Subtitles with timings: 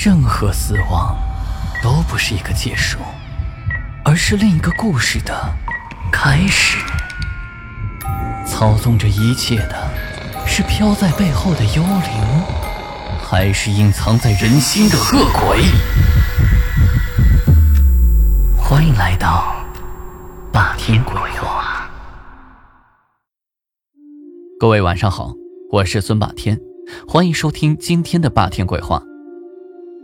[0.00, 1.18] 任何死亡
[1.82, 3.00] 都不是一个结束，
[4.04, 5.52] 而是另一个故事的
[6.12, 6.78] 开始。
[8.46, 9.90] 操纵着一切的
[10.46, 12.42] 是飘在背后的幽灵，
[13.20, 15.64] 还是隐藏在人心的恶鬼？
[18.56, 19.52] 欢迎来到
[20.52, 21.90] 霸天鬼话。
[24.60, 25.32] 各位晚上好，
[25.72, 26.56] 我是孙霸天，
[27.08, 29.02] 欢迎收听今天的霸天鬼话。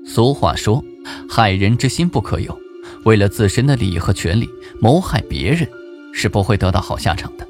[0.07, 0.85] 俗话说，
[1.29, 2.57] 害人之心不可有，
[3.05, 4.49] 为了自身的利益和权利
[4.81, 5.69] 谋害别人，
[6.13, 7.47] 是不会得到好下场的。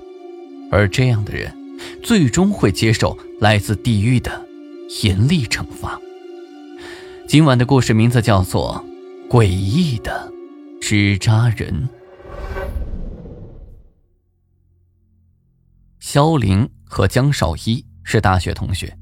[0.70, 1.54] 而这样的人，
[2.02, 4.46] 最终会接受来自地狱的
[5.02, 6.00] 严厉惩罚。
[7.26, 8.84] 今晚的故事名字叫做
[9.32, 10.32] 《诡异的
[10.80, 11.88] 纸扎人》。
[16.00, 18.96] 肖玲和江少一是大学同学，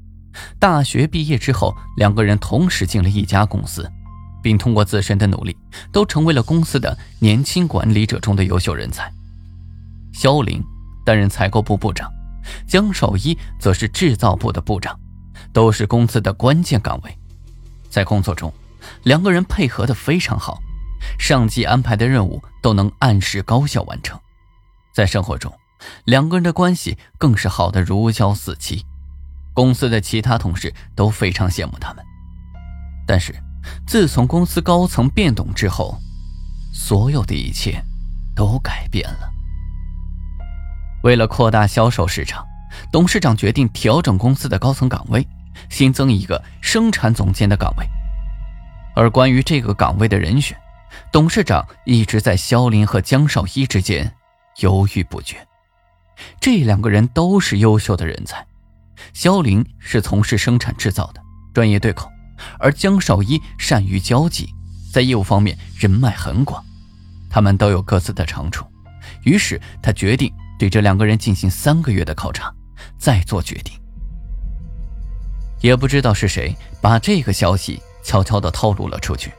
[0.59, 3.89] 大学毕业之后，两个人同时进了一家公司，
[4.41, 5.55] 并通过自身的努力，
[5.91, 9.11] 都成为了公司的年轻管理者中的优秀人才。
[10.11, 10.63] 肖玲。
[11.05, 12.09] 担任采购部部长，
[12.65, 14.97] 江少一则是制造部的部长，
[15.51, 17.17] 都是公司的关键岗位。
[17.89, 18.49] 在工作中，
[19.03, 20.61] 两个人配合的非常好，
[21.19, 24.17] 上级安排的任务都能按时高效完成。
[24.93, 25.51] 在生活中，
[26.05, 28.85] 两个人的关系更是好的如胶似漆，
[29.53, 32.03] 公司的其他同事都非常羡慕他们。
[33.05, 33.35] 但是，
[33.85, 35.97] 自从公司高层变动之后，
[36.73, 37.81] 所有的一切
[38.35, 39.29] 都改变了。
[41.03, 42.45] 为了扩大销售市场，
[42.91, 45.25] 董事长决定调整公司的高层岗位，
[45.69, 47.85] 新增一个生产总监的岗位。
[48.95, 50.57] 而关于这个岗位的人选，
[51.11, 54.13] 董事长一直在肖林和江少一之间
[54.59, 55.45] 犹豫不决。
[56.39, 58.45] 这两个人都是优秀的人才，
[59.13, 61.21] 肖林是从事生产制造的，
[61.53, 62.09] 专业对口，
[62.59, 64.49] 而江少一善于交际，
[64.91, 66.63] 在业务方面人脉很广。
[67.29, 68.65] 他们都有各自的长处，
[69.23, 70.31] 于是他决定。
[70.59, 72.53] 对这两个人进行三个月的考察，
[72.97, 73.73] 再做决定。
[75.59, 79.31] 也不知道是谁把这个消息悄悄地透露了出去。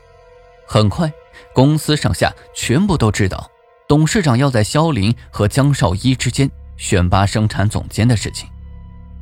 [0.67, 1.11] 很快，
[1.53, 3.49] 公司上下全部都知道
[3.87, 8.47] 董事长要在肖林和江少一之间选拔生产总监的事情。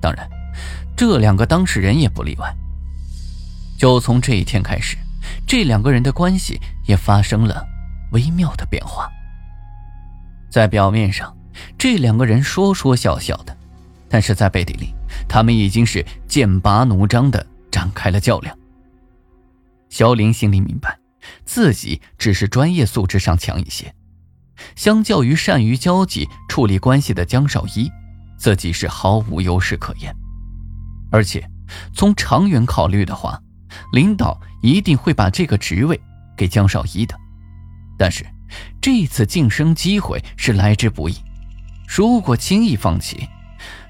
[0.03, 0.29] 当然，
[0.97, 2.53] 这两个当事人也不例外。
[3.77, 4.97] 就从这一天开始，
[5.47, 7.65] 这两个人的关系也发生了
[8.11, 9.09] 微妙的变化。
[10.51, 11.33] 在表面上，
[11.77, 13.55] 这两个人说说笑笑的，
[14.09, 14.93] 但是在背地里，
[15.25, 18.53] 他们已经是剑拔弩张的展开了较量。
[19.89, 20.99] 肖林心里明白，
[21.45, 23.95] 自己只是专业素质上强一些，
[24.75, 27.89] 相较于善于交际、处理关系的江少一，
[28.43, 30.13] 自己是毫无优势可言。
[31.09, 31.49] 而且，
[31.93, 33.41] 从长远考虑的话，
[33.93, 35.97] 领导一定会把这个职位
[36.35, 37.17] 给江少一的。
[37.97, 38.25] 但是，
[38.81, 41.15] 这次晋升机会是来之不易。
[41.87, 43.29] 如果轻易放弃，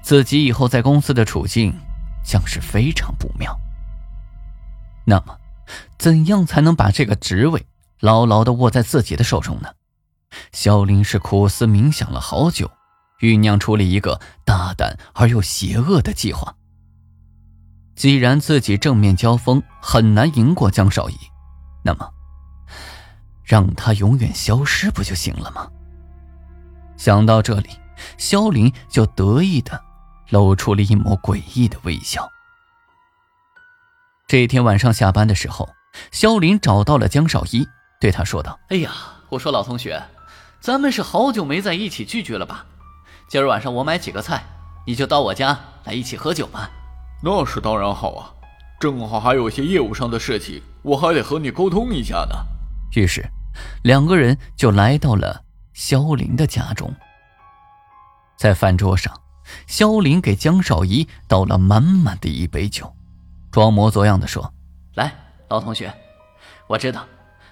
[0.02, 1.74] 自己以后在公司的处境
[2.24, 3.58] 将是非常不妙。
[5.04, 5.36] 那么，
[5.98, 7.66] 怎样才能把这个职位
[7.98, 9.70] 牢牢的握在自己的手中呢？
[10.52, 12.70] 肖林是苦思冥想了好久，
[13.20, 16.54] 酝酿出了一个大胆而又邪恶的计划。
[17.94, 21.16] 既然自己正面交锋很难赢过江少义，
[21.84, 22.10] 那么
[23.44, 25.70] 让他永远消失不就行了吗？
[26.96, 27.70] 想到这里。
[28.18, 29.80] 肖林就得意的
[30.28, 32.28] 露出了一抹诡异的微笑。
[34.26, 35.70] 这天晚上下班的时候，
[36.10, 37.66] 肖林找到了江少一，
[38.00, 38.92] 对他说道：“哎呀，
[39.30, 40.02] 我说老同学，
[40.60, 42.66] 咱们是好久没在一起聚聚了吧？
[43.28, 44.44] 今儿晚上我买几个菜，
[44.86, 46.70] 你就到我家来一起喝酒吧。
[47.22, 48.34] ”“那是当然好啊，
[48.78, 52.36] 正好还有些业务上的事情，我还得和你沟通一下呢。”
[52.94, 53.24] 于是，
[53.82, 55.42] 两个人就来到了
[55.72, 56.94] 肖林的家中。
[58.36, 59.20] 在饭桌上，
[59.66, 62.94] 肖林给江少一倒了满满的一杯酒，
[63.50, 64.52] 装模作样的说
[64.94, 65.12] ：“来，
[65.48, 65.92] 老同学，
[66.66, 67.06] 我知道，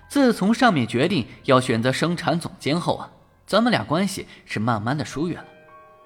[0.08, 3.10] 自从上面决定要选择生产总监后啊，
[3.46, 5.48] 咱们俩关系是慢慢的疏远了。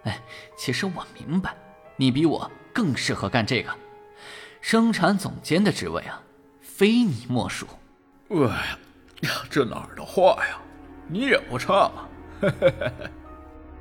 [0.06, 0.18] 哎，
[0.56, 1.54] 其实我明白，
[1.96, 3.70] 你比我更适合干这个
[4.60, 6.20] 生产总监的职位啊，
[6.60, 7.66] 非你莫属。
[8.30, 8.38] 哎
[9.22, 10.58] 呀，这哪儿的话呀，
[11.08, 12.08] 你也不差嘛。”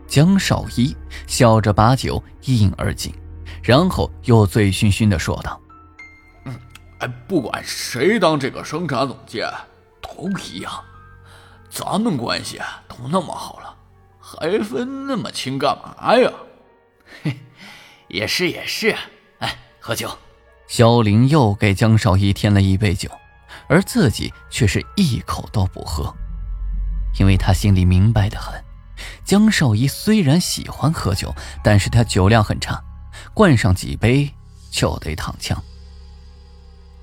[0.07, 0.95] 江少一
[1.27, 3.13] 笑着把酒一饮而尽，
[3.63, 5.60] 然后又醉醺醺的说道
[6.45, 6.56] ：“嗯，
[7.00, 9.51] 哎，不管谁当这个生产总监，
[10.01, 10.72] 都一样。
[11.69, 13.75] 咱们关系都那么好了，
[14.27, 16.31] 还分那么清干嘛呀？”
[17.22, 17.38] 嘿，
[18.07, 18.95] 也是也是。
[19.38, 20.10] 哎，喝酒。
[20.68, 23.07] 萧林又给江少一添了一杯酒，
[23.68, 26.12] 而自己却是一口都不喝，
[27.19, 28.60] 因为他心里明白的很。
[29.24, 31.33] 江少一虽然喜欢喝酒，
[31.63, 32.83] 但是他酒量很差，
[33.36, 34.33] 灌上几杯
[34.72, 35.62] 就得躺枪。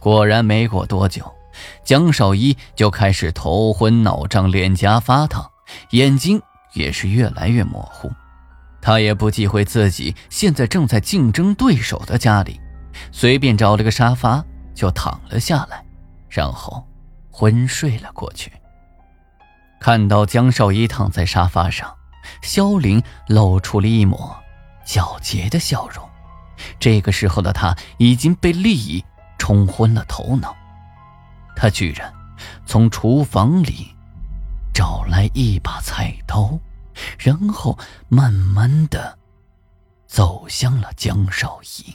[0.01, 1.33] 果然没过多久，
[1.85, 5.49] 江少一就开始头昏脑胀、脸颊发烫，
[5.91, 6.43] 眼睛
[6.75, 8.11] 也是越来越模糊。
[8.81, 12.61] 他也不忌讳自己现在正在竞争对手的家里，
[13.13, 15.85] 随便找了个沙发就躺了下来，
[16.29, 16.85] 然后
[17.31, 18.51] 昏睡了过去。
[19.79, 21.93] 看到江少一躺在沙发上，
[22.43, 24.37] 萧玲露出了一抹
[24.85, 26.09] 皎洁的笑容。
[26.79, 29.05] 这个时候的他已经被利益
[29.39, 30.55] 冲昏了头脑，
[31.55, 32.13] 他居然
[32.67, 33.92] 从厨房里
[34.73, 36.59] 找来一把菜刀，
[37.19, 37.79] 然后
[38.09, 39.19] 慢慢的
[40.07, 41.95] 走向了江少仪。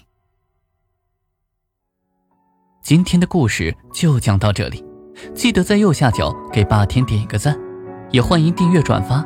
[2.81, 4.83] 今天的故事就讲到这里，
[5.35, 7.57] 记得在右下角给霸天点一个赞。
[8.09, 9.21] 也欢迎订阅转发，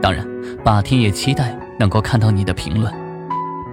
[0.00, 0.24] 当然，
[0.62, 2.94] 霸天也期待能够看到你的评论。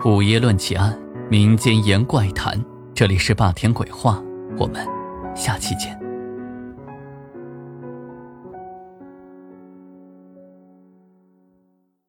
[0.03, 0.97] 午夜论奇案，
[1.29, 2.59] 民间言怪谈，
[2.95, 4.19] 这里是霸天鬼话，
[4.57, 4.83] 我们
[5.35, 6.06] 下期见。